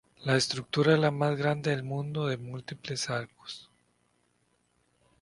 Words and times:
La 0.23 0.35
estructura 0.35 0.93
es 0.95 0.99
la 0.99 1.11
más 1.11 1.37
grande 1.37 1.69
del 1.69 1.83
mundo 1.83 2.25
de 2.25 2.35
múltiples 2.37 3.07
arcos. 3.11 3.69